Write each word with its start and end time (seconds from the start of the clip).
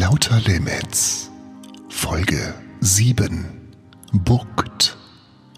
Lauter 0.00 0.40
Limits, 0.40 1.30
Folge 1.90 2.54
7, 2.80 3.44
Booked 4.24 4.96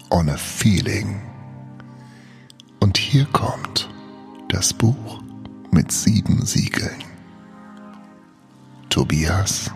on 0.09 0.27
a 0.27 0.35
Feeling. 0.35 1.21
Und 2.81 2.97
hier 2.97 3.23
kommt 3.27 3.89
das 4.49 4.73
Buch 4.73 5.21
mit 5.71 5.93
sieben 5.93 6.45
Siegeln. 6.45 7.05
Tobias 8.89 9.71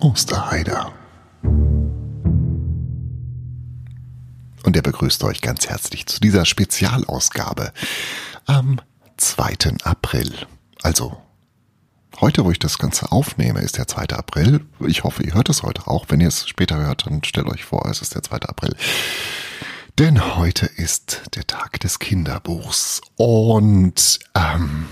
Osterheider. 0.00 0.92
Und 4.64 4.74
er 4.74 4.82
begrüßt 4.82 5.22
euch 5.22 5.40
ganz 5.40 5.68
herzlich 5.68 6.06
zu 6.06 6.18
dieser 6.18 6.46
Spezialausgabe 6.46 7.72
am 8.46 8.80
2. 9.18 9.76
April. 9.84 10.34
Also 10.82 11.16
heute, 12.20 12.44
wo 12.44 12.50
ich 12.50 12.58
das 12.58 12.78
Ganze 12.78 13.12
aufnehme, 13.12 13.60
ist 13.60 13.78
der 13.78 13.88
2. 13.88 14.08
April. 14.10 14.60
Ich 14.86 15.04
hoffe, 15.04 15.22
ihr 15.22 15.34
hört 15.34 15.48
es 15.48 15.62
heute 15.62 15.86
auch. 15.86 16.06
Wenn 16.08 16.20
ihr 16.20 16.28
es 16.28 16.48
später 16.48 16.76
hört, 16.76 17.06
dann 17.06 17.24
stellt 17.24 17.46
euch 17.46 17.64
vor, 17.64 17.86
es 17.86 18.02
ist 18.02 18.14
der 18.14 18.22
2. 18.22 18.36
April. 18.42 18.74
Denn 19.98 20.36
heute 20.36 20.66
ist 20.66 21.22
der 21.34 21.46
Tag 21.46 21.80
des 21.80 21.98
Kinderbuchs. 21.98 23.00
Und 23.16 24.18
ähm, 24.34 24.86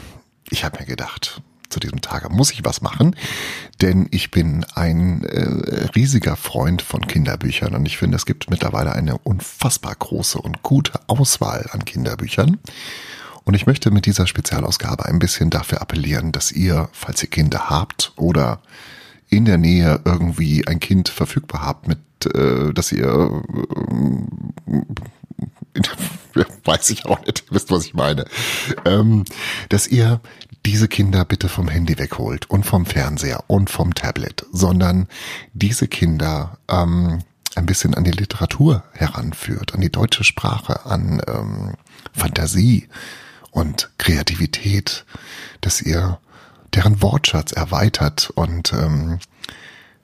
ich 0.51 0.65
habe 0.65 0.81
mir 0.81 0.87
gedacht, 0.87 1.43
zu 1.69 1.81
diesem 1.81 2.01
Tage 2.01 2.31
muss 2.31 2.51
ich 2.51 2.65
was 2.65 2.81
machen, 2.81 3.15
denn 3.83 4.09
ich 4.11 4.31
bin 4.31 4.65
ein 4.75 5.23
äh, 5.25 5.89
riesiger 5.95 6.37
Freund 6.37 6.81
von 6.81 7.07
Kinderbüchern 7.07 7.75
und 7.75 7.85
ich 7.85 7.99
finde, 7.99 8.17
es 8.17 8.25
gibt 8.25 8.49
mittlerweile 8.49 8.93
eine 8.93 9.19
unfassbar 9.19 9.95
große 9.95 10.39
und 10.39 10.63
gute 10.63 10.99
Auswahl 11.09 11.69
an 11.73 11.85
Kinderbüchern. 11.85 12.59
Und 13.49 13.55
ich 13.55 13.67
möchte 13.67 13.91
mit 13.91 14.05
dieser 14.05 14.27
Spezialausgabe 14.27 15.07
ein 15.07 15.19
bisschen 15.19 15.49
dafür 15.49 15.81
appellieren, 15.81 16.33
dass 16.33 16.53
ihr, 16.53 16.91
falls 16.93 17.23
ihr 17.23 17.31
Kinder 17.31 17.71
habt 17.71 18.13
oder 18.17 18.61
in 19.31 19.47
der 19.47 19.57
Nähe 19.57 20.03
irgendwie 20.05 20.67
ein 20.67 20.81
Kind 20.81 21.09
verfügbar 21.09 21.63
habt, 21.63 21.89
mit, 21.89 21.99
äh, 22.27 22.75
dass 22.75 22.93
ihr, 22.93 23.07
äh, 26.37 26.45
weiß 26.65 26.91
ich 26.91 27.07
auch 27.07 27.25
nicht, 27.25 27.47
wisst, 27.49 27.71
was 27.71 27.87
ich 27.87 27.95
meine, 27.95 28.27
ähm, 28.85 29.25
dass 29.71 29.87
ihr 29.87 30.21
diese 30.67 30.87
Kinder 30.87 31.25
bitte 31.25 31.49
vom 31.49 31.69
Handy 31.69 31.99
wegholt 31.99 32.51
und 32.51 32.67
vom 32.67 32.85
Fernseher 32.85 33.45
und 33.47 33.71
vom 33.71 33.95
Tablet, 33.95 34.45
sondern 34.53 35.09
diese 35.55 35.89
Kinder 35.89 36.59
ähm, 36.69 37.21
ein 37.55 37.65
bisschen 37.65 37.95
an 37.95 38.05
die 38.05 38.11
Literatur 38.11 38.85
heranführt, 38.93 39.73
an 39.73 39.81
die 39.81 39.91
deutsche 39.91 40.23
Sprache, 40.23 40.85
an 40.85 41.23
ähm, 41.27 41.77
Fantasie, 42.13 42.89
und 43.51 43.91
Kreativität, 43.99 45.05
dass 45.61 45.81
ihr 45.83 46.19
deren 46.75 47.01
Wortschatz 47.03 47.53
erweitert 47.53 48.31
und 48.35 48.73
ähm, 48.73 49.19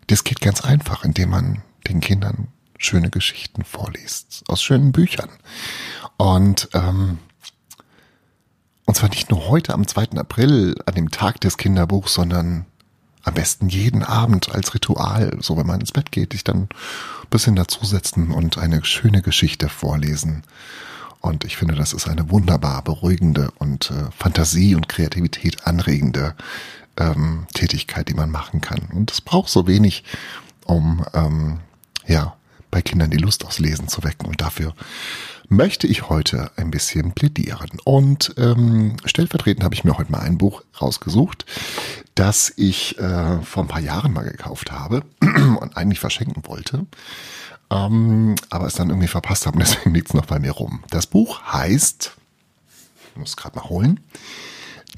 das 0.07 0.25
geht 0.25 0.41
ganz 0.41 0.63
einfach, 0.63 1.05
indem 1.05 1.31
man 1.31 1.63
den 1.89 2.01
Kindern 2.01 2.49
schöne 2.79 3.11
Geschichten 3.11 3.65
vorliest 3.65 4.45
aus 4.49 4.63
schönen 4.63 4.93
Büchern 4.93 5.31
und 6.17 6.69
ähm, 6.75 7.19
und 8.87 8.97
zwar 8.97 9.09
nicht 9.09 9.31
nur 9.31 9.49
heute 9.49 9.73
am 9.73 9.87
2. 9.87 10.19
April 10.19 10.77
an 10.85 10.95
dem 10.95 11.11
Tag 11.11 11.41
des 11.41 11.57
Kinderbuchs, 11.57 12.13
sondern 12.13 12.67
am 13.25 13.35
besten 13.35 13.69
jeden 13.69 14.03
Abend 14.03 14.55
als 14.55 14.75
Ritual, 14.75 15.39
so 15.41 15.57
wenn 15.57 15.67
man 15.67 15.81
ins 15.81 15.93
Bett 15.93 16.13
geht, 16.13 16.33
sich 16.33 16.45
dann 16.45 16.65
ein 16.65 16.69
bisschen 17.31 17.57
dazusetzen 17.57 18.31
und 18.31 18.59
eine 18.59 18.85
schöne 18.85 19.23
Geschichte 19.23 19.71
vorlesen. 19.71 20.43
Und 21.25 21.47
ich 21.47 21.57
finde, 21.57 21.75
das 21.75 21.95
ist 21.95 22.07
eine 22.07 22.29
wunderbar 22.29 22.83
beruhigende 22.83 23.51
und 23.59 23.91
äh, 23.91 24.11
Fantasie 24.15 24.75
und 24.75 24.91
Kreativität 24.91 25.67
anregende 25.67 26.35
ähm, 26.99 27.47
Tätigkeit, 27.55 28.11
die 28.11 28.15
man 28.15 28.31
machen 28.31 28.61
kann. 28.61 28.91
Und 28.93 29.11
es 29.11 29.23
braucht 29.23 29.49
so 29.49 29.67
wenig, 29.67 30.05
um 30.67 31.03
ähm, 31.15 31.61
ja 32.07 32.37
bei 32.71 32.83
Kindern 32.83 33.09
die 33.09 33.17
Lust 33.17 33.47
aufs 33.47 33.59
Lesen 33.59 33.89
zu 33.89 34.05
wecken. 34.05 34.27
Und 34.27 34.43
dafür 34.43 34.75
möchte 35.49 35.87
ich 35.87 36.11
heute 36.11 36.51
ein 36.57 36.71
bisschen 36.71 37.13
plädieren. 37.13 37.71
Und 37.85 38.35
ähm, 38.37 38.99
stellvertretend 39.07 39.65
habe 39.65 39.75
ich 39.75 39.83
mir 39.83 39.97
heute 39.97 40.13
mal 40.13 40.21
ein 40.21 40.37
Buch 40.37 40.63
rausgesucht, 40.79 41.47
das 42.17 42.53
ich 42.57 42.99
äh, 42.99 43.41
vor 43.41 43.65
ein 43.65 43.69
paar 43.69 43.81
Jahren 43.81 44.13
mal 44.13 44.29
gekauft 44.29 44.73
habe 44.73 45.03
und 45.23 45.75
eigentlich 45.75 46.01
verschenken 46.01 46.43
wollte 46.47 46.85
ähm, 47.71 48.35
aber 48.51 48.67
es 48.67 48.75
dann 48.75 48.91
irgendwie 48.91 49.09
verpasst 49.09 49.47
habe 49.47 49.57
und 49.57 49.61
deswegen 49.67 49.95
liegt 49.95 50.09
es 50.09 50.15
noch 50.15 50.27
bei 50.27 50.39
mir 50.39 50.53
rum. 50.53 50.83
Das 50.91 51.07
Buch 51.07 51.43
heißt, 51.53 52.13
ich 53.13 53.17
muss 53.17 53.37
gerade 53.37 53.57
mal 53.57 53.69
holen, 53.69 54.01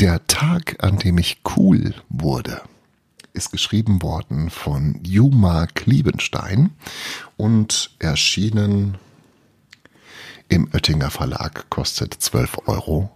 Der 0.00 0.26
Tag, 0.26 0.82
an 0.84 0.98
dem 0.98 1.18
ich 1.18 1.40
cool 1.56 1.94
wurde, 2.08 2.60
ist 3.32 3.50
geschrieben 3.50 4.02
worden 4.02 4.50
von 4.50 5.00
Juma 5.02 5.66
Kliebenstein 5.66 6.70
und 7.36 7.90
erschienen 7.98 8.98
im 10.48 10.68
Oettinger 10.72 11.10
Verlag, 11.10 11.68
kostet 11.70 12.14
12,95 12.14 12.56
Euro. 12.66 13.10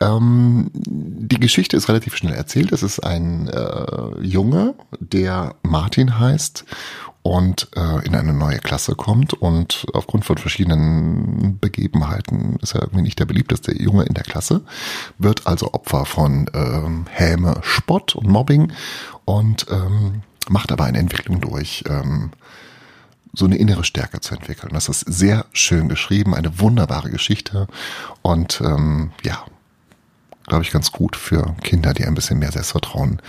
Ähm, 0.00 0.70
die 0.74 1.40
Geschichte 1.40 1.76
ist 1.76 1.88
relativ 1.88 2.16
schnell 2.16 2.34
erzählt. 2.34 2.72
Es 2.72 2.82
ist 2.82 3.00
ein 3.00 3.48
äh, 3.48 4.20
Junge, 4.20 4.74
der 5.00 5.54
Martin 5.62 6.18
heißt 6.18 6.64
und 7.26 7.68
äh, 7.74 8.06
in 8.06 8.14
eine 8.14 8.32
neue 8.32 8.58
Klasse 8.58 8.94
kommt 8.94 9.34
und 9.34 9.84
aufgrund 9.94 10.24
von 10.24 10.38
verschiedenen 10.38 11.58
Begebenheiten 11.58 12.56
ist 12.62 12.76
er 12.76 12.82
irgendwie 12.82 13.02
nicht 13.02 13.18
der 13.18 13.24
beliebteste 13.24 13.76
Junge 13.76 14.04
in 14.04 14.14
der 14.14 14.22
Klasse, 14.22 14.62
wird 15.18 15.44
also 15.48 15.74
Opfer 15.74 16.04
von 16.04 16.48
ähm, 16.54 17.06
Häme, 17.10 17.58
Spott 17.62 18.14
und 18.14 18.28
Mobbing 18.28 18.72
und 19.24 19.66
ähm, 19.70 20.22
macht 20.48 20.70
aber 20.70 20.84
eine 20.84 20.98
Entwicklung 20.98 21.40
durch. 21.40 21.82
Ähm, 21.88 22.30
so 23.32 23.44
eine 23.44 23.56
innere 23.56 23.84
Stärke 23.84 24.20
zu 24.20 24.34
entwickeln. 24.34 24.70
Das 24.72 24.88
ist 24.88 25.00
sehr 25.00 25.44
schön 25.52 25.90
geschrieben, 25.90 26.34
eine 26.34 26.58
wunderbare 26.58 27.10
Geschichte 27.10 27.66
und 28.22 28.62
ähm, 28.64 29.10
ja, 29.24 29.44
glaube 30.46 30.64
ich, 30.64 30.70
ganz 30.70 30.92
gut 30.92 31.16
für 31.16 31.54
Kinder, 31.62 31.92
die 31.92 32.04
ein 32.04 32.14
bisschen 32.14 32.38
mehr 32.38 32.52
Selbstvertrauen 32.52 33.20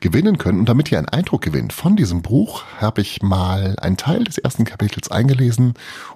gewinnen 0.00 0.38
können. 0.38 0.60
Und 0.60 0.68
damit 0.68 0.90
ihr 0.90 0.98
einen 0.98 1.08
Eindruck 1.08 1.42
gewinnt 1.42 1.72
von 1.72 1.96
diesem 1.96 2.22
Buch, 2.22 2.64
habe 2.80 3.02
ich 3.02 3.22
mal 3.22 3.76
einen 3.78 3.96
Teil 3.96 4.24
des 4.24 4.38
ersten 4.38 4.64
Kapitels 4.64 5.10
eingelesen 5.10 5.74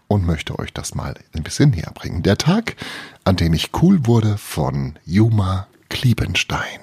und 0.08 0.26
möchte 0.26 0.58
euch 0.58 0.72
das 0.72 0.94
mal 0.94 1.14
ein 1.34 1.42
bisschen 1.42 1.70
näher 1.70 1.92
bringen. 1.94 2.22
Der 2.22 2.38
Tag, 2.38 2.76
an 3.24 3.36
dem 3.36 3.52
ich 3.54 3.70
cool 3.82 4.06
wurde 4.06 4.38
von 4.38 4.98
Juma 5.04 5.66
Kliebenstein. 5.88 6.80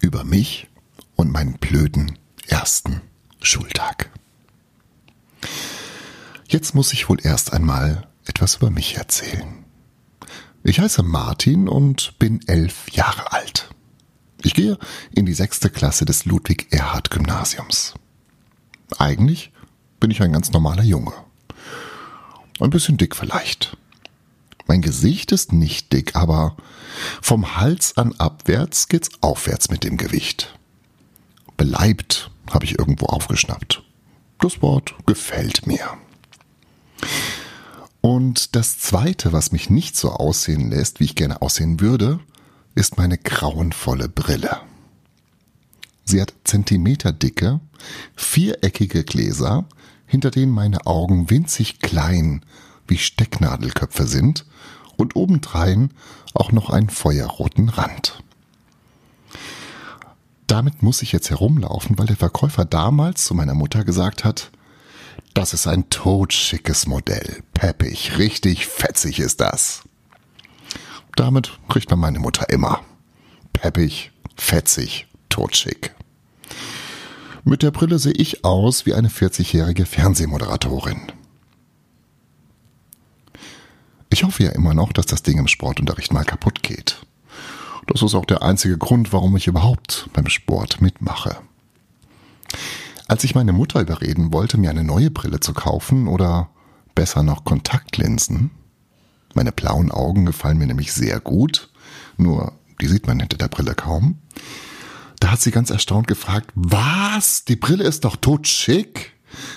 Über 0.00 0.24
mich 0.24 0.68
und 1.16 1.32
meinen 1.32 1.54
blöden 1.54 2.18
ersten 2.46 3.00
Schultag. 3.40 4.10
Jetzt 6.48 6.74
muss 6.74 6.92
ich 6.92 7.08
wohl 7.08 7.18
erst 7.24 7.52
einmal 7.52 8.06
etwas 8.24 8.56
über 8.56 8.70
mich 8.70 8.96
erzählen. 8.96 9.65
Ich 10.68 10.80
heiße 10.80 11.04
Martin 11.04 11.68
und 11.68 12.18
bin 12.18 12.40
elf 12.48 12.90
Jahre 12.90 13.30
alt. 13.30 13.68
Ich 14.42 14.52
gehe 14.52 14.76
in 15.12 15.24
die 15.24 15.32
sechste 15.32 15.70
Klasse 15.70 16.04
des 16.04 16.24
Ludwig-Erhard-Gymnasiums. 16.24 17.94
Eigentlich 18.98 19.52
bin 20.00 20.10
ich 20.10 20.20
ein 20.22 20.32
ganz 20.32 20.50
normaler 20.50 20.82
Junge. 20.82 21.12
Ein 22.58 22.70
bisschen 22.70 22.96
dick 22.96 23.14
vielleicht. 23.14 23.76
Mein 24.66 24.82
Gesicht 24.82 25.30
ist 25.30 25.52
nicht 25.52 25.92
dick, 25.92 26.16
aber 26.16 26.56
vom 27.22 27.56
Hals 27.56 27.96
an 27.96 28.12
abwärts 28.18 28.88
geht's 28.88 29.10
aufwärts 29.20 29.70
mit 29.70 29.84
dem 29.84 29.96
Gewicht. 29.96 30.58
Beleibt 31.56 32.32
habe 32.50 32.64
ich 32.64 32.76
irgendwo 32.76 33.06
aufgeschnappt. 33.06 33.84
Das 34.40 34.60
Wort 34.62 34.96
gefällt 35.06 35.68
mir. 35.68 35.96
Und 38.06 38.54
das 38.54 38.78
Zweite, 38.78 39.32
was 39.32 39.50
mich 39.50 39.68
nicht 39.68 39.96
so 39.96 40.12
aussehen 40.12 40.70
lässt, 40.70 41.00
wie 41.00 41.06
ich 41.06 41.16
gerne 41.16 41.42
aussehen 41.42 41.80
würde, 41.80 42.20
ist 42.76 42.98
meine 42.98 43.18
grauenvolle 43.18 44.08
Brille. 44.08 44.60
Sie 46.04 46.22
hat 46.22 46.32
zentimeterdicke, 46.44 47.58
viereckige 48.14 49.02
Gläser, 49.02 49.64
hinter 50.06 50.30
denen 50.30 50.52
meine 50.52 50.86
Augen 50.86 51.30
winzig 51.30 51.80
klein 51.80 52.44
wie 52.86 52.98
Stecknadelköpfe 52.98 54.06
sind 54.06 54.46
und 54.96 55.16
obendrein 55.16 55.90
auch 56.32 56.52
noch 56.52 56.70
einen 56.70 56.90
feuerroten 56.90 57.70
Rand. 57.70 58.22
Damit 60.46 60.80
muss 60.80 61.02
ich 61.02 61.10
jetzt 61.10 61.30
herumlaufen, 61.30 61.98
weil 61.98 62.06
der 62.06 62.14
Verkäufer 62.14 62.66
damals 62.66 63.24
zu 63.24 63.34
meiner 63.34 63.54
Mutter 63.54 63.82
gesagt 63.82 64.22
hat, 64.22 64.52
das 65.36 65.52
ist 65.52 65.66
ein 65.66 65.90
totschickes 65.90 66.86
Modell. 66.86 67.42
Peppig, 67.52 68.16
richtig 68.16 68.66
fetzig 68.66 69.20
ist 69.20 69.42
das. 69.42 69.82
Damit 71.14 71.58
kriegt 71.68 71.90
man 71.90 71.98
meine 71.98 72.20
Mutter 72.20 72.48
immer. 72.48 72.80
Peppig, 73.52 74.12
fetzig, 74.34 75.06
totschick. 75.28 75.94
Mit 77.44 77.62
der 77.62 77.70
Brille 77.70 77.98
sehe 77.98 78.14
ich 78.14 78.46
aus 78.46 78.86
wie 78.86 78.94
eine 78.94 79.08
40-jährige 79.08 79.84
Fernsehmoderatorin. 79.84 81.12
Ich 84.08 84.24
hoffe 84.24 84.42
ja 84.42 84.52
immer 84.52 84.72
noch, 84.72 84.94
dass 84.94 85.04
das 85.04 85.22
Ding 85.22 85.38
im 85.38 85.48
Sportunterricht 85.48 86.14
mal 86.14 86.24
kaputt 86.24 86.62
geht. 86.62 87.04
Das 87.88 88.00
ist 88.00 88.14
auch 88.14 88.24
der 88.24 88.42
einzige 88.42 88.78
Grund, 88.78 89.12
warum 89.12 89.36
ich 89.36 89.46
überhaupt 89.46 90.08
beim 90.14 90.28
Sport 90.28 90.80
mitmache. 90.80 91.36
Als 93.08 93.22
ich 93.24 93.34
meine 93.34 93.52
Mutter 93.52 93.80
überreden 93.80 94.32
wollte, 94.32 94.58
mir 94.58 94.70
eine 94.70 94.84
neue 94.84 95.10
Brille 95.10 95.40
zu 95.40 95.54
kaufen 95.54 96.08
oder 96.08 96.50
besser 96.94 97.22
noch 97.22 97.44
Kontaktlinsen, 97.44 98.50
meine 99.34 99.52
blauen 99.52 99.92
Augen 99.92 100.26
gefallen 100.26 100.58
mir 100.58 100.66
nämlich 100.66 100.92
sehr 100.92 101.20
gut, 101.20 101.70
nur 102.16 102.52
die 102.80 102.88
sieht 102.88 103.06
man 103.06 103.20
hinter 103.20 103.36
der 103.36 103.48
Brille 103.48 103.74
kaum, 103.74 104.18
da 105.20 105.30
hat 105.30 105.40
sie 105.40 105.50
ganz 105.50 105.70
erstaunt 105.70 106.08
gefragt, 106.08 106.50
was? 106.54 107.44
Die 107.44 107.56
Brille 107.56 107.84
ist 107.84 108.04
doch 108.04 108.16
totschick. 108.16 109.12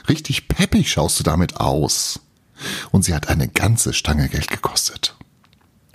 Richtig 0.07 0.47
peppig 0.47 0.91
schaust 0.91 1.19
du 1.19 1.23
damit 1.23 1.57
aus. 1.57 2.19
Und 2.91 3.03
sie 3.03 3.13
hat 3.13 3.29
eine 3.29 3.47
ganze 3.47 3.93
Stange 3.93 4.29
Geld 4.29 4.49
gekostet. 4.49 5.15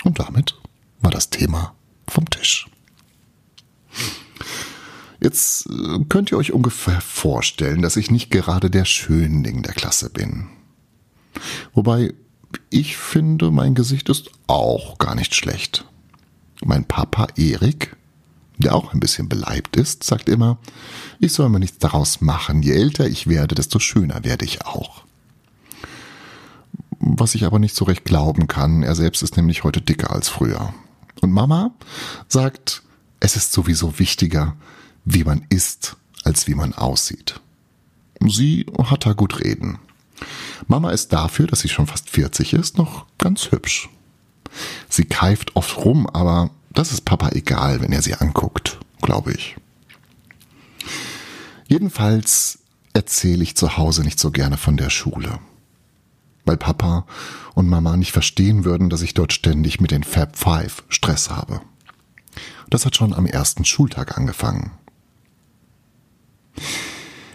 Und 0.03 0.19
damit 0.19 0.55
war 1.01 1.11
das 1.11 1.29
Thema 1.29 1.73
vom 2.07 2.29
Tisch. 2.29 2.67
Jetzt 5.25 5.65
äh, 5.71 6.05
könnt 6.07 6.31
ihr 6.31 6.37
euch 6.37 6.53
ungefähr 6.53 7.01
vorstellen, 7.01 7.81
dass 7.81 7.97
ich 7.97 8.11
nicht 8.11 8.29
gerade 8.29 8.69
der 8.69 8.85
Schönling 8.85 9.63
der 9.63 9.73
Klasse 9.73 10.11
bin. 10.11 10.49
Wobei 11.73 12.13
ich 12.69 12.95
finde, 12.95 13.49
mein 13.49 13.73
Gesicht 13.73 14.07
ist 14.09 14.29
auch 14.45 14.99
gar 14.99 15.15
nicht 15.15 15.33
schlecht. 15.33 15.83
Mein 16.63 16.85
Papa 16.85 17.25
Erik, 17.37 17.95
der 18.59 18.75
auch 18.75 18.93
ein 18.93 18.99
bisschen 18.99 19.27
beleibt 19.27 19.77
ist, 19.77 20.03
sagt 20.03 20.29
immer, 20.29 20.59
ich 21.19 21.33
soll 21.33 21.49
mir 21.49 21.59
nichts 21.59 21.79
daraus 21.79 22.21
machen. 22.21 22.61
Je 22.61 22.73
älter 22.73 23.07
ich 23.07 23.25
werde, 23.25 23.55
desto 23.55 23.79
schöner 23.79 24.23
werde 24.23 24.45
ich 24.45 24.63
auch. 24.63 25.05
Was 26.99 27.33
ich 27.33 27.45
aber 27.45 27.57
nicht 27.57 27.75
so 27.75 27.85
recht 27.85 28.05
glauben 28.05 28.45
kann, 28.45 28.83
er 28.83 28.93
selbst 28.93 29.23
ist 29.23 29.37
nämlich 29.37 29.63
heute 29.63 29.81
dicker 29.81 30.11
als 30.11 30.29
früher. 30.29 30.71
Und 31.21 31.31
Mama 31.31 31.71
sagt, 32.27 32.83
es 33.19 33.35
ist 33.35 33.53
sowieso 33.53 33.97
wichtiger, 33.97 34.55
wie 35.05 35.23
man 35.23 35.45
ist, 35.49 35.95
als 36.23 36.47
wie 36.47 36.55
man 36.55 36.73
aussieht. 36.73 37.39
Sie 38.27 38.65
hat 38.83 39.05
da 39.05 39.13
gut 39.13 39.43
reden. 39.43 39.79
Mama 40.67 40.91
ist 40.91 41.13
dafür, 41.13 41.47
dass 41.47 41.59
sie 41.59 41.69
schon 41.69 41.87
fast 41.87 42.09
40 42.09 42.53
ist, 42.53 42.77
noch 42.77 43.05
ganz 43.17 43.51
hübsch. 43.51 43.89
Sie 44.89 45.05
keift 45.05 45.55
oft 45.55 45.77
rum, 45.77 46.07
aber 46.07 46.49
das 46.73 46.91
ist 46.91 47.05
Papa 47.05 47.29
egal, 47.29 47.81
wenn 47.81 47.91
er 47.91 48.01
sie 48.01 48.15
anguckt, 48.15 48.79
glaube 49.01 49.33
ich. 49.33 49.55
Jedenfalls 51.67 52.59
erzähle 52.93 53.43
ich 53.43 53.55
zu 53.55 53.77
Hause 53.77 54.03
nicht 54.03 54.19
so 54.19 54.31
gerne 54.31 54.57
von 54.57 54.77
der 54.77 54.89
Schule. 54.89 55.39
Weil 56.45 56.57
Papa 56.57 57.05
und 57.53 57.67
Mama 57.67 57.97
nicht 57.97 58.11
verstehen 58.11 58.65
würden, 58.65 58.89
dass 58.89 59.01
ich 59.01 59.13
dort 59.13 59.33
ständig 59.33 59.81
mit 59.81 59.91
den 59.91 60.03
Fab 60.03 60.37
Five 60.37 60.83
Stress 60.89 61.29
habe. 61.29 61.61
Das 62.69 62.85
hat 62.85 62.95
schon 62.95 63.13
am 63.13 63.25
ersten 63.25 63.65
Schultag 63.65 64.17
angefangen. 64.17 64.71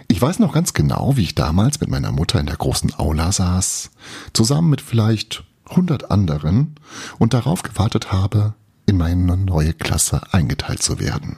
Ich 0.08 0.20
weiß 0.20 0.38
noch 0.40 0.52
ganz 0.52 0.74
genau, 0.74 1.16
wie 1.16 1.22
ich 1.22 1.34
damals 1.34 1.80
mit 1.80 1.88
meiner 1.88 2.12
Mutter 2.12 2.40
in 2.40 2.46
der 2.46 2.56
großen 2.56 2.98
Aula 2.98 3.32
saß, 3.32 3.90
zusammen 4.32 4.70
mit 4.70 4.80
vielleicht 4.80 5.44
hundert 5.68 6.10
anderen 6.10 6.74
und 7.18 7.32
darauf 7.32 7.62
gewartet 7.62 8.12
habe, 8.12 8.54
in 8.86 8.96
meine 8.96 9.36
neue 9.36 9.72
Klasse 9.72 10.20
eingeteilt 10.32 10.82
zu 10.82 10.98
werden. 10.98 11.36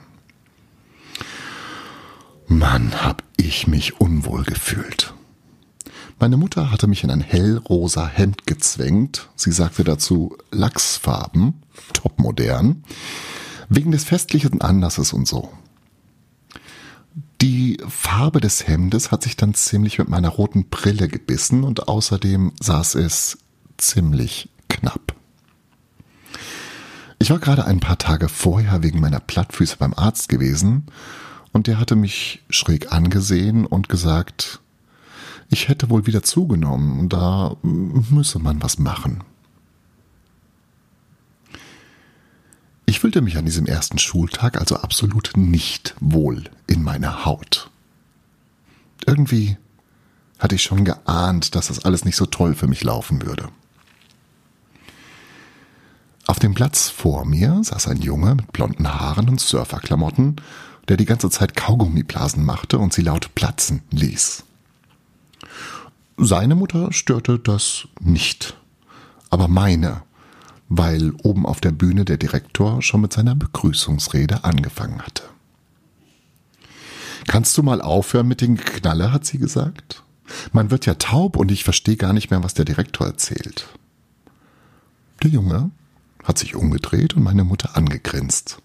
Mann, 2.47 3.03
hab 3.03 3.23
ich 3.37 3.67
mich 3.67 4.01
unwohl 4.01 4.43
gefühlt. 4.43 5.13
Meine 6.19 6.37
Mutter 6.37 6.71
hatte 6.71 6.87
mich 6.87 7.03
in 7.03 7.11
ein 7.11 7.21
hellrosa 7.21 8.07
Hemd 8.07 8.45
gezwängt. 8.47 9.29
Sie 9.35 9.51
sagte 9.51 9.83
dazu 9.83 10.37
Lachsfarben, 10.51 11.61
topmodern, 11.93 12.83
wegen 13.69 13.91
des 13.91 14.03
festlichen 14.03 14.61
Anlasses 14.61 15.13
und 15.13 15.27
so. 15.27 15.51
Die 17.43 17.77
Farbe 17.89 18.39
des 18.39 18.69
Hemdes 18.69 19.11
hat 19.11 19.23
sich 19.23 19.35
dann 19.35 19.53
ziemlich 19.53 19.99
mit 19.99 20.07
meiner 20.07 20.29
roten 20.29 20.69
Brille 20.69 21.09
gebissen 21.09 21.65
und 21.65 21.89
außerdem 21.89 22.53
saß 22.57 22.95
es 22.95 23.37
ziemlich 23.75 24.47
knapp. 24.69 25.13
Ich 27.19 27.29
war 27.31 27.39
gerade 27.39 27.65
ein 27.65 27.81
paar 27.81 27.97
Tage 27.97 28.29
vorher 28.29 28.81
wegen 28.81 29.01
meiner 29.01 29.19
Plattfüße 29.19 29.75
beim 29.75 29.93
Arzt 29.93 30.29
gewesen 30.29 30.85
und 31.51 31.67
der 31.67 31.81
hatte 31.81 31.97
mich 31.97 32.45
schräg 32.49 32.93
angesehen 32.93 33.65
und 33.65 33.89
gesagt, 33.89 34.61
ich 35.49 35.67
hätte 35.67 35.89
wohl 35.89 36.07
wieder 36.07 36.23
zugenommen 36.23 37.09
da 37.09 37.57
müsse 37.61 38.39
man 38.39 38.63
was 38.63 38.79
machen. 38.79 39.21
Ich 42.85 42.99
fühlte 42.99 43.21
mich 43.21 43.37
an 43.37 43.45
diesem 43.45 43.65
ersten 43.65 43.97
Schultag 43.97 44.59
also 44.59 44.77
absolut 44.77 45.31
nicht 45.35 45.95
wohl 45.99 46.43
in 46.67 46.83
meiner 46.83 47.25
Haut. 47.25 47.69
Irgendwie 49.05 49.57
hatte 50.39 50.55
ich 50.55 50.63
schon 50.63 50.83
geahnt, 50.83 51.55
dass 51.55 51.67
das 51.67 51.85
alles 51.85 52.05
nicht 52.05 52.17
so 52.17 52.25
toll 52.25 52.55
für 52.55 52.67
mich 52.67 52.83
laufen 52.83 53.25
würde. 53.25 53.49
Auf 56.25 56.39
dem 56.39 56.53
Platz 56.53 56.89
vor 56.89 57.25
mir 57.25 57.61
saß 57.63 57.87
ein 57.87 58.01
Junge 58.01 58.35
mit 58.35 58.51
blonden 58.53 58.93
Haaren 58.93 59.29
und 59.29 59.39
Surferklamotten, 59.39 60.37
der 60.87 60.97
die 60.97 61.05
ganze 61.05 61.29
Zeit 61.29 61.55
Kaugummiblasen 61.55 62.43
machte 62.43 62.77
und 62.77 62.93
sie 62.93 63.01
laut 63.01 63.35
platzen 63.35 63.81
ließ. 63.91 64.43
Seine 66.17 66.55
Mutter 66.55 66.91
störte 66.91 67.39
das 67.39 67.87
nicht, 67.99 68.57
aber 69.29 69.47
meine, 69.47 70.03
weil 70.75 71.11
oben 71.21 71.45
auf 71.45 71.61
der 71.61 71.71
Bühne 71.71 72.03
der 72.03 72.17
Direktor 72.17 72.81
schon 72.81 73.01
mit 73.01 73.13
seiner 73.13 73.35
Begrüßungsrede 73.35 74.43
angefangen 74.43 75.01
hatte. 75.03 75.23
Kannst 77.27 77.57
du 77.57 77.63
mal 77.63 77.81
aufhören 77.81 78.27
mit 78.27 78.41
den 78.41 78.57
Knalle, 78.57 79.11
hat 79.11 79.23
sie 79.25 79.37
gesagt. 79.37 80.03
Man 80.51 80.71
wird 80.71 80.87
ja 80.87 80.95
taub 80.95 81.37
und 81.37 81.51
ich 81.51 81.63
verstehe 81.63 81.95
gar 81.95 82.11
nicht 82.11 82.31
mehr, 82.31 82.43
was 82.43 82.55
der 82.55 82.65
Direktor 82.65 83.05
erzählt. 83.05 83.67
Der 85.21 85.29
Junge 85.29 85.69
hat 86.23 86.39
sich 86.39 86.55
umgedreht 86.55 87.15
und 87.15 87.23
meine 87.23 87.43
Mutter 87.43 87.77
angegrinst. 87.77 88.57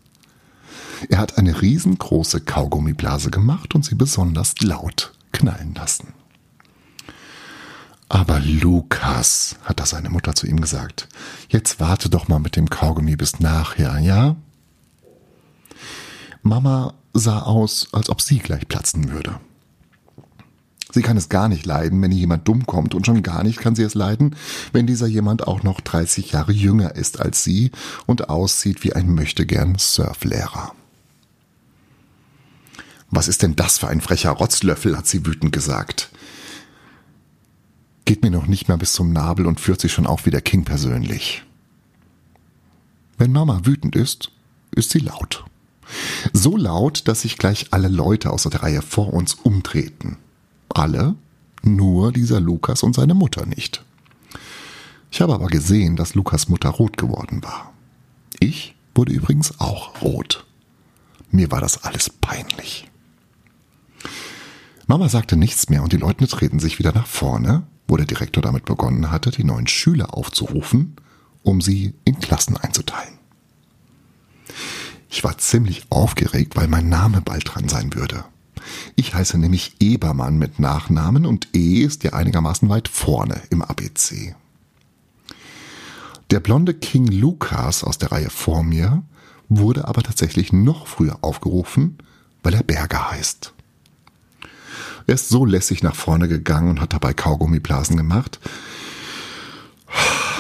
Er 1.10 1.18
hat 1.18 1.36
eine 1.36 1.60
riesengroße 1.60 2.40
Kaugummiblase 2.40 3.30
gemacht 3.30 3.74
und 3.74 3.84
sie 3.84 3.96
besonders 3.96 4.58
laut 4.60 5.12
knallen 5.32 5.74
lassen. 5.74 6.14
Aber 8.08 8.40
Lukas, 8.40 9.56
hat 9.64 9.80
da 9.80 9.86
seine 9.86 10.08
Mutter 10.08 10.34
zu 10.34 10.46
ihm 10.46 10.60
gesagt, 10.60 11.08
jetzt 11.50 11.78
warte 11.78 12.08
doch 12.08 12.28
mal 12.28 12.38
mit 12.38 12.56
dem 12.56 12.70
Kaugummi 12.70 13.16
bis 13.16 13.40
nachher, 13.40 13.98
ja? 13.98 14.36
Mama 16.42 16.94
sah 17.12 17.40
aus, 17.40 17.88
als 17.92 18.08
ob 18.08 18.22
sie 18.22 18.38
gleich 18.38 18.66
platzen 18.66 19.10
würde. 19.10 19.38
Sie 20.90 21.02
kann 21.02 21.18
es 21.18 21.28
gar 21.28 21.48
nicht 21.48 21.66
leiden, 21.66 22.00
wenn 22.00 22.12
jemand 22.12 22.48
dumm 22.48 22.64
kommt 22.64 22.94
und 22.94 23.04
schon 23.04 23.22
gar 23.22 23.42
nicht 23.44 23.58
kann 23.58 23.74
sie 23.74 23.82
es 23.82 23.94
leiden, 23.94 24.36
wenn 24.72 24.86
dieser 24.86 25.06
jemand 25.06 25.46
auch 25.46 25.62
noch 25.62 25.82
30 25.82 26.32
Jahre 26.32 26.52
jünger 26.52 26.94
ist 26.96 27.20
als 27.20 27.44
sie 27.44 27.72
und 28.06 28.30
aussieht 28.30 28.84
wie 28.84 28.94
ein 28.94 29.14
möchtegern 29.14 29.76
Surflehrer. 29.76 30.72
Was 33.10 33.28
ist 33.28 33.42
denn 33.42 33.54
das 33.54 33.78
für 33.78 33.88
ein 33.88 34.00
frecher 34.00 34.30
Rotzlöffel, 34.30 34.96
hat 34.96 35.06
sie 35.06 35.26
wütend 35.26 35.52
gesagt. 35.52 36.10
Geht 38.08 38.22
mir 38.22 38.30
noch 38.30 38.46
nicht 38.46 38.68
mehr 38.68 38.78
bis 38.78 38.94
zum 38.94 39.12
Nabel 39.12 39.46
und 39.46 39.60
führt 39.60 39.82
sich 39.82 39.92
schon 39.92 40.06
auf 40.06 40.24
wie 40.24 40.30
der 40.30 40.40
King 40.40 40.64
persönlich. 40.64 41.44
Wenn 43.18 43.32
Mama 43.32 43.60
wütend 43.64 43.94
ist, 43.94 44.30
ist 44.74 44.88
sie 44.88 45.00
laut. 45.00 45.44
So 46.32 46.56
laut, 46.56 47.06
dass 47.06 47.20
sich 47.20 47.36
gleich 47.36 47.66
alle 47.70 47.88
Leute 47.88 48.30
aus 48.30 48.44
der 48.44 48.62
Reihe 48.62 48.80
vor 48.80 49.12
uns 49.12 49.34
umtreten. 49.34 50.16
Alle, 50.70 51.16
nur 51.62 52.10
dieser 52.10 52.40
Lukas 52.40 52.82
und 52.82 52.94
seine 52.94 53.12
Mutter 53.12 53.44
nicht. 53.44 53.84
Ich 55.10 55.20
habe 55.20 55.34
aber 55.34 55.48
gesehen, 55.48 55.94
dass 55.94 56.14
Lukas 56.14 56.48
Mutter 56.48 56.70
rot 56.70 56.96
geworden 56.96 57.42
war. 57.42 57.74
Ich 58.40 58.74
wurde 58.94 59.12
übrigens 59.12 59.60
auch 59.60 60.00
rot. 60.00 60.46
Mir 61.30 61.50
war 61.50 61.60
das 61.60 61.84
alles 61.84 62.08
peinlich. 62.08 62.90
Mama 64.86 65.10
sagte 65.10 65.36
nichts 65.36 65.68
mehr 65.68 65.82
und 65.82 65.92
die 65.92 65.98
Leute 65.98 66.26
treten 66.26 66.58
sich 66.58 66.78
wieder 66.78 66.92
nach 66.94 67.06
vorne, 67.06 67.66
wo 67.88 67.96
der 67.96 68.06
Direktor 68.06 68.42
damit 68.42 68.66
begonnen 68.66 69.10
hatte, 69.10 69.30
die 69.30 69.44
neuen 69.44 69.66
Schüler 69.66 70.14
aufzurufen, 70.14 70.96
um 71.42 71.60
sie 71.60 71.94
in 72.04 72.20
Klassen 72.20 72.56
einzuteilen. 72.56 73.14
Ich 75.10 75.24
war 75.24 75.38
ziemlich 75.38 75.86
aufgeregt, 75.90 76.54
weil 76.54 76.68
mein 76.68 76.88
Name 76.88 77.22
bald 77.22 77.54
dran 77.54 77.68
sein 77.68 77.94
würde. 77.94 78.24
Ich 78.94 79.14
heiße 79.14 79.38
nämlich 79.38 79.76
Ebermann 79.80 80.38
mit 80.38 80.58
Nachnamen 80.58 81.24
und 81.24 81.48
E 81.54 81.82
ist 81.82 82.04
ja 82.04 82.12
einigermaßen 82.12 82.68
weit 82.68 82.88
vorne 82.88 83.40
im 83.50 83.62
ABC. 83.62 84.34
Der 86.30 86.40
blonde 86.40 86.74
King 86.74 87.06
Lukas 87.06 87.82
aus 87.84 87.96
der 87.96 88.12
Reihe 88.12 88.28
vor 88.28 88.62
mir 88.62 89.02
wurde 89.48 89.88
aber 89.88 90.02
tatsächlich 90.02 90.52
noch 90.52 90.86
früher 90.86 91.18
aufgerufen, 91.22 91.98
weil 92.42 92.52
er 92.52 92.62
Berger 92.62 93.10
heißt. 93.10 93.54
Er 95.08 95.14
ist 95.14 95.30
so 95.30 95.46
lässig 95.46 95.82
nach 95.82 95.94
vorne 95.94 96.28
gegangen 96.28 96.68
und 96.68 96.80
hat 96.82 96.92
dabei 96.92 97.14
Kaugummiblasen 97.14 97.96
gemacht, 97.96 98.38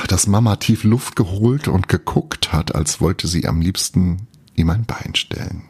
dass 0.08 0.26
Mama 0.26 0.56
tief 0.56 0.84
Luft 0.84 1.16
geholt 1.16 1.68
und 1.68 1.88
geguckt 1.88 2.52
hat, 2.52 2.74
als 2.74 3.00
wollte 3.00 3.28
sie 3.28 3.48
am 3.48 3.62
liebsten 3.62 4.28
ihm 4.56 4.68
ein 4.68 4.84
Bein 4.84 5.14
stellen. 5.14 5.62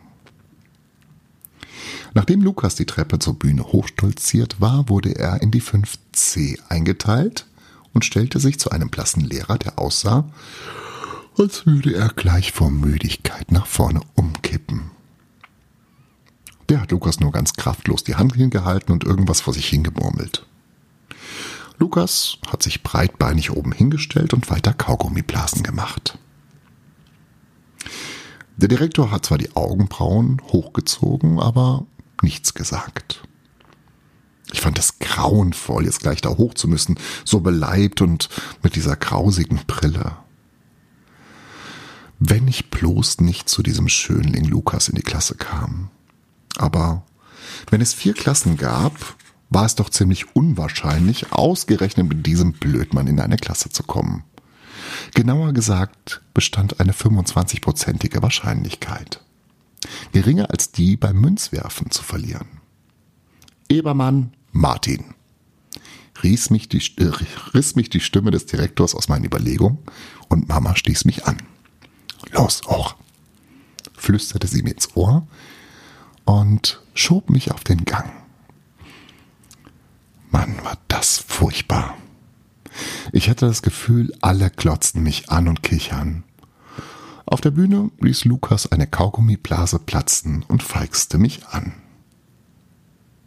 Nachdem 2.12 2.43
Lukas 2.43 2.75
die 2.75 2.87
Treppe 2.87 3.21
zur 3.21 3.38
Bühne 3.38 3.62
hochstolziert 3.62 4.61
war, 4.61 4.88
wurde 4.88 5.14
er 5.14 5.43
in 5.43 5.52
die 5.52 5.62
5C 5.62 6.59
eingeteilt 6.69 7.47
und 7.95 8.05
stellte 8.05 8.40
sich 8.40 8.59
zu 8.59 8.71
einem 8.71 8.90
blassen 8.90 9.23
Lehrer, 9.25 9.59
der 9.59 9.78
aussah, 9.78 10.28
als 11.38 11.67
würde 11.67 11.95
er 11.95 12.09
gleich 12.09 12.50
vor 12.50 12.73
Müdigkeit 12.73 13.52
nach 13.52 13.67
vorne 13.67 14.00
umkippen. 14.17 14.88
Der 16.69 16.83
hat 16.83 16.91
Lukas 16.91 17.21
nur 17.21 17.33
ganz 17.33 17.55
kraftlos 17.55 18.05
die 18.05 18.17
Hand 18.17 18.35
hingehalten 18.35 18.93
und 18.93 19.05
irgendwas 19.05 19.41
vor 19.41 19.55
sich 19.55 19.69
hingemurmelt. 19.69 20.47
Lukas 21.79 22.39
hat 22.51 22.63
sich 22.63 22.83
breitbeinig 22.83 23.53
oben 23.53 23.73
hingestellt 23.73 24.35
und 24.35 24.51
weiter 24.51 24.75
Kaugummiblasen 24.75 25.63
gemacht. 25.63 26.19
Der 28.57 28.69
Direktor 28.69 29.11
hat 29.13 29.25
zwar 29.25 29.39
die 29.39 29.55
Augenbrauen 29.55 30.43
hochgezogen, 30.49 31.39
aber 31.39 31.87
nichts 32.23 32.55
gesagt. 32.55 33.23
Ich 34.53 34.61
fand 34.61 34.79
es 34.79 34.99
grauenvoll, 34.99 35.85
jetzt 35.85 36.01
gleich 36.01 36.21
da 36.21 36.31
hoch 36.31 36.55
zu 36.55 36.67
müssen, 36.69 36.99
so 37.25 37.41
beleibt 37.41 38.01
und 38.01 38.29
mit 38.63 38.75
dieser 38.75 38.97
grausigen 38.97 39.61
Brille. 39.67 40.17
Wenn 42.19 42.49
ich 42.49 42.71
bloß 42.71 43.21
nicht 43.21 43.49
zu 43.49 43.63
diesem 43.63 43.89
Schönling 43.89 44.45
Lukas 44.45 44.89
in 44.89 44.97
die 44.97 45.03
Klasse 45.03 45.37
kam. 45.37 45.91
Aber 46.59 47.05
wenn 47.71 47.81
es 47.81 47.95
vier 47.95 48.15
Klassen 48.15 48.57
gab, 48.57 49.17
war 49.50 49.65
es 49.65 49.75
doch 49.75 49.91
ziemlich 49.91 50.37
unwahrscheinlich, 50.37 51.33
ausgerechnet 51.33 52.09
mit 52.09 52.27
diesem 52.27 52.53
Blödmann 52.53 53.07
in 53.07 53.21
eine 53.21 53.37
Klasse 53.37 53.71
zu 53.71 53.83
kommen. 53.83 54.25
Genauer 55.15 55.53
gesagt 55.53 56.23
bestand 56.35 56.81
eine 56.81 56.93
25-prozentige 56.93 58.23
Wahrscheinlichkeit. 58.23 59.23
Geringer 60.12 60.50
als 60.50 60.73
die 60.73 60.97
beim 60.97 61.21
Münzwerfen 61.21 61.91
zu 61.91 62.03
verlieren. 62.03 62.49
Ebermann 63.69 64.33
Martin. 64.53 65.15
Riss 66.23 66.50
mich, 66.50 66.69
die, 66.69 66.83
äh, 66.97 67.12
riss 67.55 67.77
mich 67.77 67.91
die 67.91 68.00
Stimme 68.00 68.31
des 68.31 68.47
Direktors 68.47 68.95
aus 68.95 69.09
meinen 69.09 69.25
Überlegungen 69.25 69.79
und 70.29 70.49
Mama 70.49 70.75
stieß 70.75 71.05
mich 71.05 71.27
an. 71.27 71.38
Los, 72.33 72.62
hoch! 72.67 72.97
flüsterte 73.95 74.47
sie 74.47 74.62
mir 74.62 74.73
ins 74.73 74.97
Ohr 74.97 75.27
und 76.28 76.82
schob 76.92 77.30
mich 77.30 77.52
auf 77.52 77.64
den 77.64 77.87
Gang. 77.87 78.12
Mann, 80.30 80.62
war 80.62 80.76
das 80.87 81.16
furchtbar. 81.16 81.97
Ich 83.12 83.30
hatte 83.30 83.47
das 83.47 83.62
Gefühl, 83.62 84.14
alle 84.20 84.50
glotzten 84.50 85.02
mich 85.02 85.30
an 85.30 85.49
und 85.49 85.62
kichern. 85.62 86.25
Auf 87.25 87.40
der 87.40 87.50
Bühne 87.50 87.90
ließ 88.00 88.26
Lukas 88.26 88.70
eine 88.70 88.87
Kaugummiblase 88.87 89.78
platzen 89.78 90.44
und 90.47 90.62
feixte 90.62 91.16
mich 91.16 91.47
an. 91.47 91.73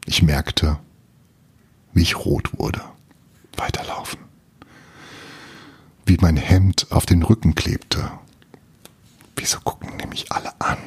Ich 0.05 0.21
merkte, 0.21 0.77
wie 1.93 2.03
ich 2.03 2.17
rot 2.17 2.59
wurde. 2.59 2.83
Weiterlaufen. 3.57 4.19
Wie 6.05 6.17
mein 6.21 6.37
Hemd 6.37 6.91
auf 6.91 7.07
den 7.07 7.23
Rücken 7.23 7.55
klebte. 7.55 8.11
Wieso 9.35 9.59
gucken 9.61 9.97
nämlich 9.97 10.31
alle 10.31 10.53
an? 10.61 10.77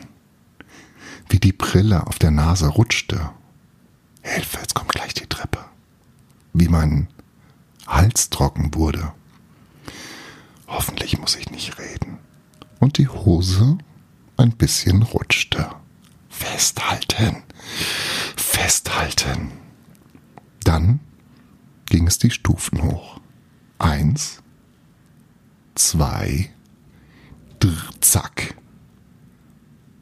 Wie 1.28 1.40
die 1.40 1.52
Brille 1.52 2.06
auf 2.06 2.18
der 2.18 2.30
Nase 2.30 2.68
rutschte. 2.68 3.30
Hilfe, 4.22 4.58
jetzt 4.58 4.74
kommt 4.74 4.90
gleich 4.90 5.14
die 5.14 5.26
Treppe. 5.26 5.64
Wie 6.52 6.68
mein 6.68 7.08
Hals 7.86 8.30
trocken 8.30 8.74
wurde. 8.74 9.12
Hoffentlich 10.66 11.18
muss 11.18 11.36
ich 11.36 11.50
nicht 11.50 11.78
reden. 11.78 12.18
Und 12.80 12.98
die 12.98 13.08
Hose 13.08 13.78
ein 14.36 14.52
bisschen 14.52 15.02
rutschte. 15.02 15.70
Festhalten. 16.28 17.42
Festhalten. 18.36 19.52
Dann 20.64 21.00
ging 21.86 22.06
es 22.06 22.18
die 22.18 22.30
Stufen 22.30 22.82
hoch. 22.82 23.20
Eins, 23.78 24.42
zwei, 25.74 26.50
drr, 27.60 27.90
zack. 28.00 28.54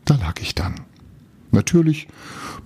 Da 0.05 0.15
lag 0.17 0.41
ich 0.41 0.55
dann. 0.55 0.81
Natürlich 1.53 2.09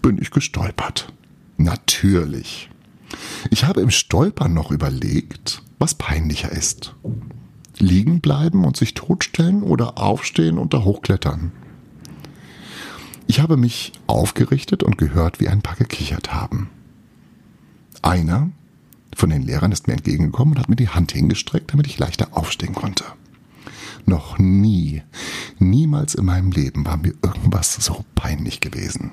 bin 0.00 0.18
ich 0.20 0.30
gestolpert. 0.30 1.12
Natürlich. 1.58 2.70
Ich 3.50 3.64
habe 3.64 3.80
im 3.80 3.90
Stolpern 3.90 4.54
noch 4.54 4.70
überlegt, 4.70 5.62
was 5.78 5.94
peinlicher 5.94 6.50
ist. 6.50 6.94
Liegen 7.78 8.20
bleiben 8.20 8.64
und 8.64 8.76
sich 8.76 8.94
totstellen 8.94 9.62
oder 9.62 9.98
aufstehen 9.98 10.58
und 10.58 10.72
da 10.72 10.82
hochklettern. 10.84 11.52
Ich 13.26 13.40
habe 13.40 13.56
mich 13.56 13.92
aufgerichtet 14.06 14.82
und 14.82 14.98
gehört, 14.98 15.40
wie 15.40 15.48
ein 15.48 15.62
paar 15.62 15.76
gekichert 15.76 16.32
haben. 16.32 16.70
Einer 18.02 18.50
von 19.14 19.30
den 19.30 19.42
Lehrern 19.42 19.72
ist 19.72 19.88
mir 19.88 19.94
entgegengekommen 19.94 20.54
und 20.54 20.60
hat 20.60 20.68
mir 20.68 20.76
die 20.76 20.90
Hand 20.90 21.12
hingestreckt, 21.12 21.72
damit 21.72 21.86
ich 21.86 21.98
leichter 21.98 22.28
aufstehen 22.36 22.74
konnte. 22.74 23.04
Noch 24.06 24.38
nie, 24.38 25.02
niemals 25.58 26.14
in 26.14 26.24
meinem 26.24 26.52
Leben 26.52 26.86
war 26.86 26.96
mir 26.96 27.14
irgendwas 27.22 27.74
so 27.74 28.04
peinlich 28.14 28.60
gewesen. 28.60 29.10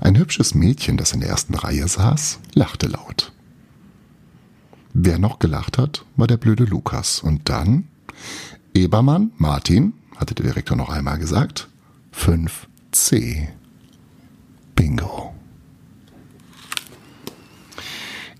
Ein 0.00 0.18
hübsches 0.18 0.54
Mädchen, 0.54 0.96
das 0.96 1.12
in 1.12 1.20
der 1.20 1.28
ersten 1.30 1.54
Reihe 1.54 1.86
saß, 1.86 2.40
lachte 2.54 2.88
laut. 2.88 3.32
Wer 4.92 5.18
noch 5.18 5.38
gelacht 5.38 5.78
hat, 5.78 6.04
war 6.16 6.26
der 6.26 6.36
blöde 6.36 6.64
Lukas. 6.64 7.20
Und 7.20 7.48
dann 7.48 7.84
Ebermann, 8.74 9.32
Martin, 9.36 9.92
hatte 10.16 10.34
der 10.34 10.46
Direktor 10.46 10.76
noch 10.76 10.88
einmal 10.88 11.18
gesagt, 11.18 11.68
5c. 12.14 13.48
Bingo. 14.74 15.37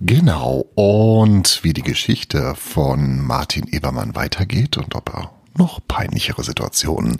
Genau, 0.00 0.64
und 0.76 1.64
wie 1.64 1.72
die 1.72 1.82
Geschichte 1.82 2.54
von 2.54 3.20
Martin 3.20 3.66
Ebermann 3.66 4.14
weitergeht 4.14 4.76
und 4.76 4.94
ob 4.94 5.12
er 5.12 5.32
noch 5.56 5.80
peinlichere 5.88 6.44
Situationen 6.44 7.18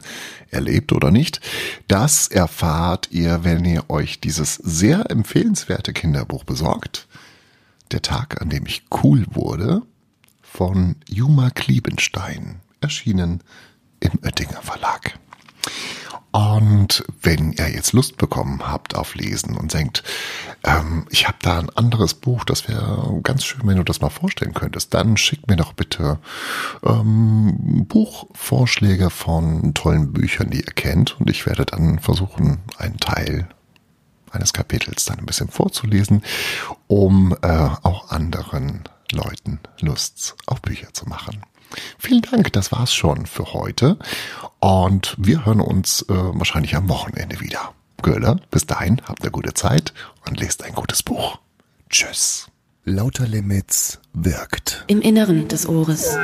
erlebt 0.51 0.93
oder 0.93 1.11
nicht, 1.11 1.41
das 1.89 2.29
erfahrt 2.29 3.09
ihr, 3.11 3.43
wenn 3.43 3.65
ihr 3.65 3.91
euch 3.91 4.21
dieses 4.21 4.55
sehr 4.55 5.11
empfehlenswerte 5.11 5.93
Kinderbuch 5.93 6.45
besorgt. 6.45 7.09
Der 7.91 8.01
Tag, 8.01 8.41
an 8.41 8.49
dem 8.49 8.65
ich 8.67 8.85
cool 9.03 9.27
wurde, 9.31 9.83
von 10.41 10.95
Juma 11.09 11.51
Kliebenstein, 11.51 12.61
erschienen 12.81 13.43
im 13.99 14.21
Oettinger 14.23 14.63
Verlag. 14.63 15.19
Und 16.39 17.03
wenn 17.21 17.53
ihr 17.55 17.69
jetzt 17.69 17.93
Lust 17.93 18.17
bekommen 18.17 18.69
habt 18.69 18.95
auf 18.95 19.17
Lesen 19.17 19.57
und 19.57 19.75
denkt, 19.75 20.05
ähm, 20.63 21.05
ich 21.11 21.27
habe 21.27 21.39
da 21.43 21.59
ein 21.59 21.69
anderes 21.71 22.15
Buch, 22.15 22.45
das 22.45 22.69
wäre 22.69 23.19
ganz 23.25 23.45
schön, 23.45 23.63
wenn 23.65 23.77
du 23.77 23.83
das 23.83 24.01
mal 24.01 24.09
vorstellen 24.09 24.55
könntest, 24.55 24.95
dann 24.95 25.17
schickt 25.17 25.49
mir 25.49 25.57
doch 25.57 25.73
bitte 25.73 26.21
ähm, 26.85 27.87
Buchvorschläge 27.89 29.11
von 29.11 29.75
tollen 29.75 30.13
Büchern, 30.13 30.51
die 30.51 30.61
ihr 30.61 30.73
kennt. 30.73 31.19
Und 31.19 31.29
ich 31.29 31.45
werde 31.45 31.67
dann 31.67 31.99
versuchen, 31.99 32.59
einen 32.77 32.99
Teil 32.99 33.49
eines 34.31 34.53
Kapitels 34.53 35.07
dann 35.07 35.19
ein 35.19 35.27
bisschen 35.27 35.49
vorzulesen, 35.49 36.23
um 36.87 37.37
äh, 37.43 37.69
auch 37.83 38.11
anderen 38.11 38.85
Leuten 39.11 39.59
Lust 39.81 40.37
auf 40.47 40.63
Bücher 40.63 40.95
zu 40.95 41.07
machen. 41.09 41.43
Vielen 41.99 42.23
Dank, 42.23 42.53
das 42.53 42.73
war's 42.73 42.95
schon 42.95 43.27
für 43.27 43.53
heute. 43.53 43.99
Und 44.61 45.15
wir 45.19 45.47
hören 45.47 45.61
uns 45.61 46.03
äh, 46.03 46.15
wahrscheinlich 46.15 46.77
am 46.77 46.89
Wochenende 46.89 47.41
wieder. 47.41 47.73
Göller, 48.03 48.41
bis 48.51 48.67
dahin, 48.67 49.01
habt 49.05 49.23
eine 49.23 49.31
gute 49.31 49.55
Zeit 49.55 49.93
und 50.27 50.39
lest 50.41 50.65
ein 50.65 50.75
gutes 50.75 51.03
Buch. 51.03 51.39
Tschüss. 51.91 52.49
Lauter 52.85 53.27
Limits 53.27 54.01
wirkt. 54.13 54.85
Im 54.87 55.03
Inneren 55.03 55.49
des 55.49 55.69
Ohres. 55.69 56.17